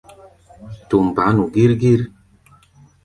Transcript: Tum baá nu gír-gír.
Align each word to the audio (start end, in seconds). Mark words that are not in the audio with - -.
Tum 0.89 1.05
baá 1.15 1.31
nu 1.35 1.43
gír-gír. 1.53 2.01